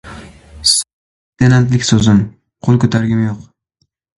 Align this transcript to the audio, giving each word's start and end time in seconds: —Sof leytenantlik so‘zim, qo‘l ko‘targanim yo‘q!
—Sof 0.69 0.77
leytenantlik 0.77 1.87
so‘zim, 1.91 2.25
qo‘l 2.69 2.83
ko‘targanim 2.85 3.25
yo‘q! 3.29 3.49